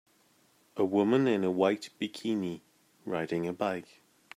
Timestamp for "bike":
3.53-4.01